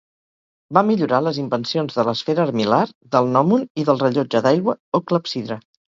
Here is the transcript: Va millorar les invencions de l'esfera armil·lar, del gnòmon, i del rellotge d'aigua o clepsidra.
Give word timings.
Va 0.77 0.81
millorar 0.87 1.17
les 1.25 1.37
invencions 1.41 1.99
de 1.99 2.05
l'esfera 2.07 2.45
armil·lar, 2.45 2.81
del 3.17 3.29
gnòmon, 3.35 3.67
i 3.83 3.89
del 3.91 4.03
rellotge 4.07 4.43
d'aigua 4.47 4.77
o 4.97 5.03
clepsidra. 5.13 5.61